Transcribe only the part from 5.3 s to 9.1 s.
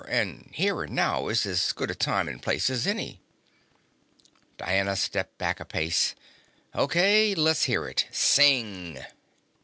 back a pace. "Okay, let's hear it. Sing!"